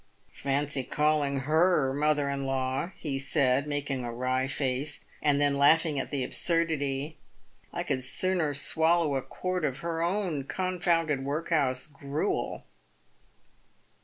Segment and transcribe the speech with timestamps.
[0.15, 4.11] * Fancy calling her mother in law," he said, making a.
[4.11, 7.19] wry face, and then laughing at the absurdity."
[7.71, 12.63] I could sooner swallow a quart of her own confounded workhouse gruel."